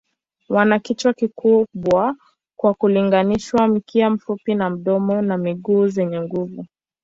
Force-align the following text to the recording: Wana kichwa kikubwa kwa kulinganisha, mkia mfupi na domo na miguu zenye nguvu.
Wana 0.49 0.79
kichwa 0.79 1.13
kikubwa 1.13 2.15
kwa 2.57 2.73
kulinganisha, 2.73 3.67
mkia 3.67 4.09
mfupi 4.09 4.55
na 4.55 4.69
domo 4.69 5.21
na 5.21 5.37
miguu 5.37 5.87
zenye 5.87 6.21
nguvu. 6.21 6.65